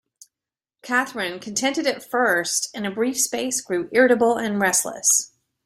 Catherine, 0.81 1.39
contented 1.39 1.85
at 1.85 2.01
first, 2.03 2.73
in 2.75 2.87
a 2.87 2.91
brief 2.91 3.19
space 3.19 3.61
grew 3.61 3.87
irritable 3.93 4.35
and 4.35 4.59
restless. 4.59 5.31